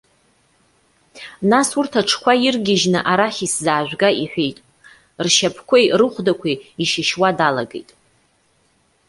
[1.51, 4.57] Нас, урҭ аҽқәа иргьежьны арахь исзаажәга,- иҳәеит.
[5.25, 7.89] Ршьапқәеи рыхәдақәеи ишьышьуа далагеит.